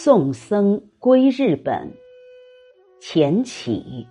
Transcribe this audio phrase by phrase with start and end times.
[0.00, 1.92] 宋僧归日本，
[3.00, 4.06] 前起。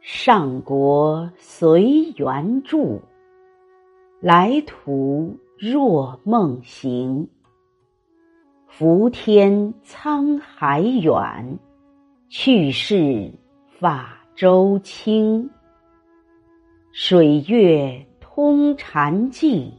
[0.00, 3.00] 上国随缘住，
[4.20, 7.28] 来途若梦行。
[8.68, 11.58] 浮天沧海远，
[12.28, 13.32] 去世
[13.66, 15.50] 法舟轻。
[16.92, 19.72] 水月通禅寂，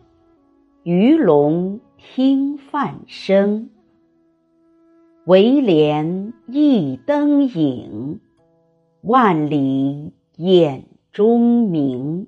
[0.83, 3.69] 鱼龙听梵声。
[5.25, 8.21] 唯怜一灯影，
[9.01, 12.27] 万里眼中明。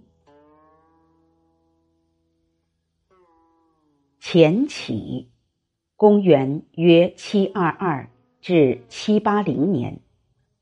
[4.20, 5.32] 钱起，
[5.96, 8.10] 公元约七二二
[8.42, 10.02] 至七八零年，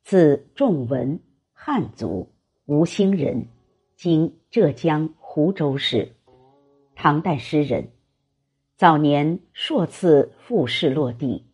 [0.04, 1.20] 字仲文，
[1.52, 2.30] 汉族，
[2.66, 3.48] 吴兴人，
[3.96, 6.14] 今浙江湖州市，
[6.94, 7.90] 唐代诗人。
[8.80, 11.46] 早年数次复试落地。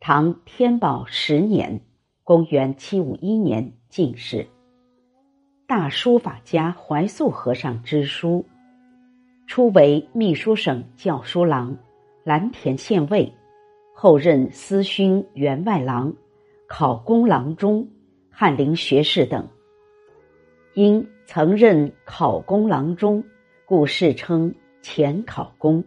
[0.00, 1.82] 唐天宝十年
[2.24, 4.46] （公元七五一年）进士。
[5.66, 8.46] 大书法家怀素和尚之书，
[9.46, 11.76] 初为秘书省校书郎、
[12.24, 13.30] 蓝田县尉，
[13.94, 16.10] 后任司勋员外郎、
[16.66, 17.86] 考功郎中、
[18.30, 19.46] 翰林学士等。
[20.72, 23.22] 因曾任考功郎中，
[23.66, 25.84] 故世称前考功。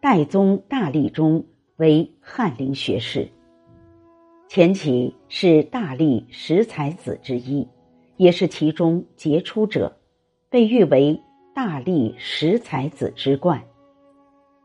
[0.00, 1.44] 代宗大历中。
[1.76, 3.26] 为翰林学士，
[4.50, 7.66] 钱起是大历十才子之一，
[8.18, 9.96] 也是其中杰出者，
[10.50, 11.18] 被誉为
[11.54, 13.64] 大历十才子之冠，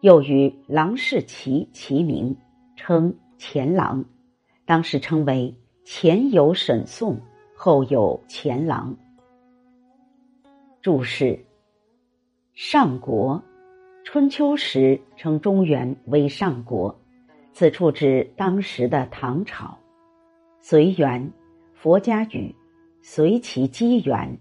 [0.02, 2.36] 又与郎世奇齐名，
[2.76, 4.04] 称钱郎。
[4.66, 5.56] 当时称为
[5.86, 7.18] 前有沈宋，
[7.56, 8.94] 后有钱郎。
[10.82, 11.40] 注释：
[12.54, 13.42] 上国，
[14.06, 16.96] 春秋时称中原为上国。
[17.52, 19.78] 此处指当时的唐朝，
[20.62, 21.32] 随缘，
[21.74, 22.54] 佛家语，
[23.02, 24.40] 随其机缘，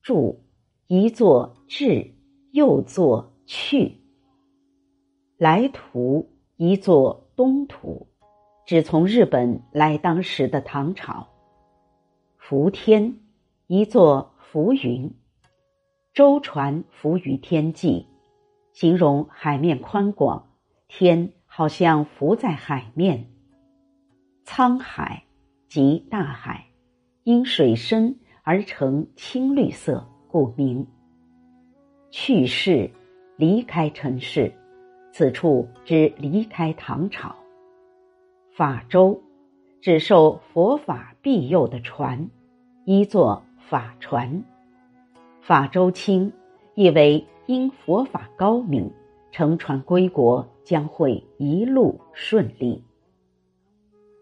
[0.00, 0.40] 住，
[0.86, 2.14] 一作至，
[2.52, 3.94] 又作去。
[5.38, 8.06] 来途，一作东途，
[8.64, 11.26] 指从日本来当时的唐朝。
[12.36, 13.18] 浮天，
[13.66, 15.14] 一座浮云，
[16.12, 18.06] 舟船浮于天际，
[18.80, 20.50] 形容海面宽广，
[20.86, 21.32] 天。
[21.46, 23.26] 好像浮在海面。
[24.46, 25.24] 沧海
[25.66, 26.66] 即大海，
[27.24, 30.86] 因水深而成青绿色，故名。
[32.12, 32.88] 去世，
[33.36, 34.54] 离开尘世，
[35.12, 37.34] 此处指离开唐朝。
[38.54, 39.20] 法舟，
[39.80, 42.30] 指受佛法庇佑的船，
[42.84, 44.44] 一作法船。
[45.40, 46.32] 法舟清，
[46.76, 48.88] 意为因佛法高明。
[49.30, 52.82] 乘船归国将会一路顺利。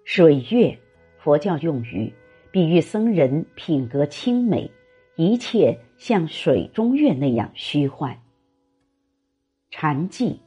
[0.05, 0.77] 水月，
[1.19, 2.13] 佛教用语，
[2.51, 4.69] 比喻僧人品格清美，
[5.15, 8.21] 一切像水中月那样虚幻。
[9.71, 10.39] 禅寂，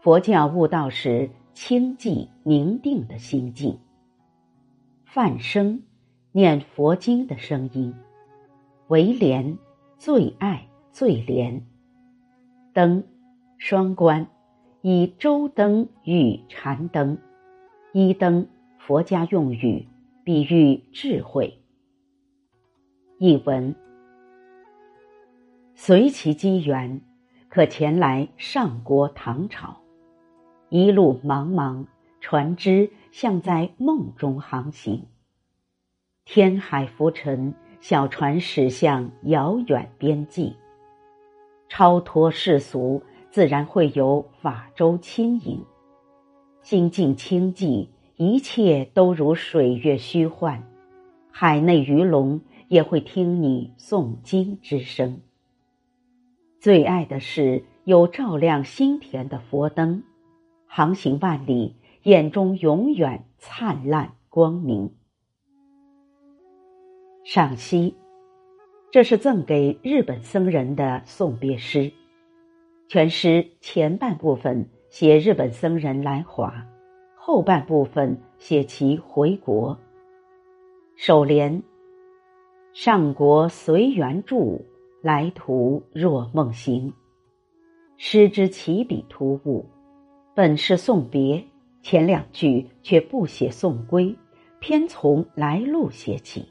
[0.00, 3.76] 佛教悟道时清寂宁定的心境。
[5.04, 5.82] 梵声，
[6.30, 7.92] 念佛经的声音。
[8.86, 9.58] 唯莲，
[9.98, 11.60] 最爱最怜。
[12.74, 13.02] 灯。
[13.56, 14.26] 双关，
[14.82, 17.16] 以周灯与禅灯，
[17.92, 18.46] 一灯
[18.78, 19.88] 佛家用语，
[20.22, 21.62] 比喻智慧。
[23.18, 23.74] 译文：
[25.74, 27.00] 随其机缘，
[27.48, 29.80] 可前来上国唐朝。
[30.68, 31.86] 一路茫茫，
[32.20, 35.06] 船只像在梦中航行。
[36.24, 40.56] 天海浮沉，小船驶向遥远边际，
[41.68, 43.02] 超脱世俗。
[43.30, 45.64] 自然会有法舟轻盈，
[46.62, 50.62] 心境清寂，一切都如水月虚幻。
[51.32, 55.20] 海内鱼龙也会听你诵经之声。
[56.60, 60.04] 最爱的是有照亮心田的佛灯，
[60.68, 61.74] 航行万里，
[62.04, 64.94] 眼中永远灿烂光明。
[67.24, 67.96] 赏析：
[68.94, 71.90] 这是赠给日本僧人的送别诗。
[72.86, 76.64] 全诗前半部分写日本僧人来华，
[77.16, 79.76] 后半部分写其回国。
[80.94, 81.60] 首联
[82.72, 84.64] ：“上国随缘住，
[85.02, 86.92] 来途若梦行。”
[87.98, 89.68] 诗之起笔突兀，
[90.36, 91.44] 本是送别，
[91.82, 94.14] 前两句却不写送归，
[94.60, 96.48] 偏从来路写起。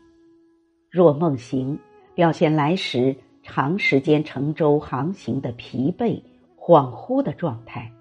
[0.92, 1.80] 若梦行，
[2.16, 3.16] 表现来时。
[3.46, 6.24] 长时间乘舟航行的疲惫、
[6.58, 7.92] 恍惚的状态，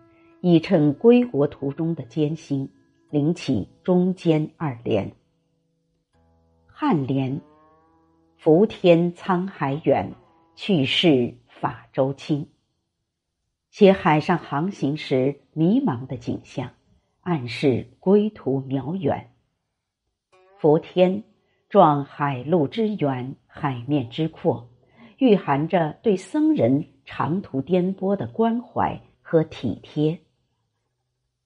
[0.41, 2.71] 以衬归国途中的艰辛，
[3.11, 5.11] 领起中间二联。
[6.73, 7.41] 颔联：
[8.37, 10.13] 浮天沧海远，
[10.55, 12.47] 去世法舟轻。
[13.73, 16.71] 写海上航行时迷茫的景象，
[17.23, 19.33] 暗示归途渺远。
[20.57, 21.25] 伏天，
[21.73, 24.69] 壮海陆之远，海面之阔，
[25.17, 30.19] 蕴含着对僧人长途颠簸的关怀和体贴。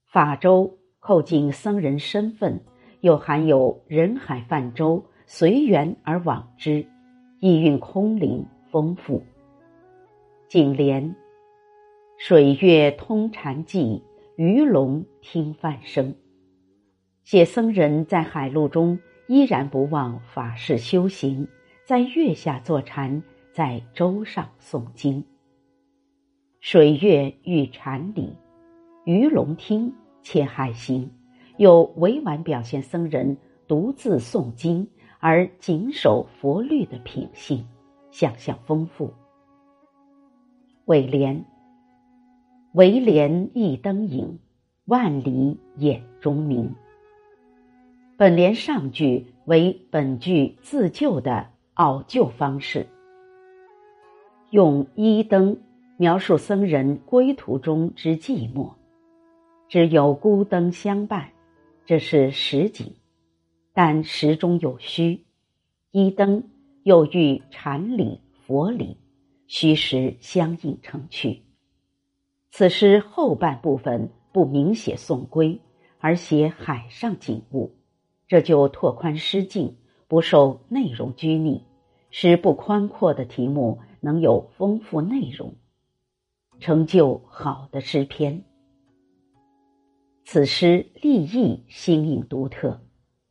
[0.05, 2.61] 法舟扣紧僧人身份，
[2.99, 6.85] 又含有人海泛舟，随缘而往之，
[7.39, 9.23] 意蕴空灵丰富。
[10.49, 11.15] 颈联：
[12.17, 14.01] 水月通禅寂，
[14.35, 16.13] 鱼龙听梵声。
[17.23, 18.99] 写僧人在海路中。
[19.27, 21.47] 依然不忘法事修行，
[21.85, 23.21] 在月下坐禅，
[23.51, 25.23] 在舟上诵经。
[26.61, 28.33] 水月遇禅理，
[29.03, 29.93] 鱼龙听
[30.23, 31.11] 且海行，
[31.57, 33.37] 有委婉表现僧人
[33.67, 34.87] 独自诵经
[35.19, 37.67] 而谨守佛律的品性，
[38.11, 39.13] 想象丰富。
[40.85, 41.43] 尾联：
[42.75, 44.39] 唯莲一灯影，
[44.85, 46.73] 万里眼中明。
[48.17, 52.87] 本联上句为本句自救的拗救方式，
[54.49, 55.55] 用一灯
[55.97, 58.73] 描述僧人归途中之寂寞，
[59.67, 61.29] 只有孤灯相伴，
[61.85, 62.91] 这是实景，
[63.71, 65.23] 但实中有虚，
[65.91, 66.43] 一灯
[66.81, 68.97] 又遇禅理佛理，
[69.45, 71.43] 虚实相应成趣。
[72.49, 75.61] 此诗后半部分不明写送归，
[75.99, 77.76] 而写海上景物。
[78.27, 79.77] 这就拓宽诗境，
[80.07, 81.63] 不受内容拘泥，
[82.11, 85.55] 使不宽阔的题目能有丰富内容，
[86.59, 88.43] 成就好的诗篇。
[90.25, 92.81] 此诗立意新颖独特，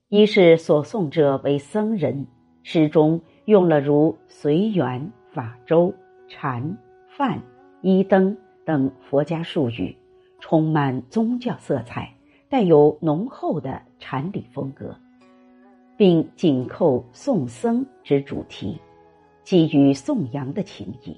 [0.08, 2.26] 一是所诵者为僧人，
[2.62, 5.92] 诗中用了如随缘、法舟、
[6.26, 6.78] 禅、
[7.18, 7.42] 梵、
[7.82, 9.94] 一灯等佛家术语，
[10.40, 12.15] 充满宗教色彩。
[12.48, 14.96] 带有浓厚的禅理风格，
[15.96, 18.80] 并紧扣宋僧之主题，
[19.42, 21.16] 基于颂扬的情谊。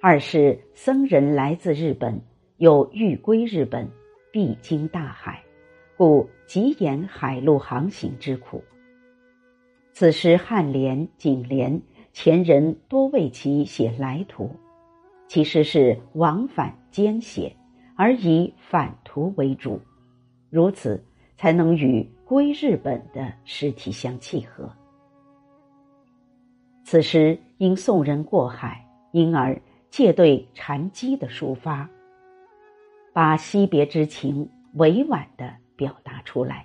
[0.00, 2.20] 二是僧人来自日本，
[2.56, 3.88] 又欲归日本，
[4.32, 5.42] 必经大海，
[5.96, 8.62] 故极言海陆航行之苦。
[9.92, 11.80] 此时颔联、颈联
[12.12, 14.50] 前人多为其写来途，
[15.28, 17.54] 其实是往返兼写，
[17.94, 19.80] 而以返途为主。
[20.54, 21.04] 如此
[21.36, 24.72] 才能与归日本的诗体相契合。
[26.84, 29.60] 此时因送人过海，因而
[29.90, 31.90] 借对禅机的抒发，
[33.12, 36.64] 把惜别之情委婉的表达出来。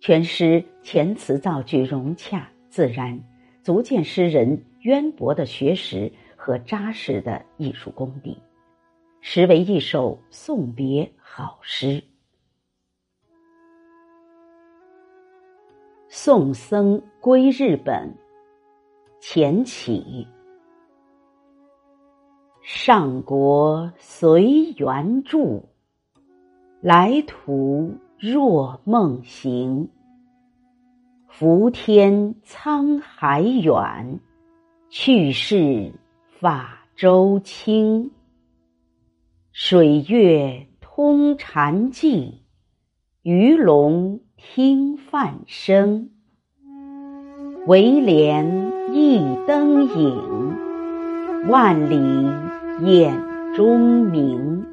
[0.00, 3.22] 全诗遣词造句融洽自然，
[3.62, 8.38] 足见诗人渊博的学识和扎实的艺术功底，
[9.20, 12.02] 实为一首送别好诗。
[16.14, 18.14] 送僧归日本，
[19.18, 20.28] 前起。
[22.60, 25.70] 上国随缘住，
[26.82, 29.88] 来途若梦行。
[31.28, 34.20] 浮天沧海远，
[34.90, 35.90] 去世
[36.28, 38.10] 法舟轻。
[39.50, 42.34] 水月通禅寂，
[43.22, 44.20] 鱼龙。
[44.44, 46.10] 听梵声，
[47.66, 48.44] 唯怜
[48.92, 50.56] 一灯影，
[51.48, 51.96] 万里
[52.84, 53.14] 眼
[53.54, 54.66] 中明。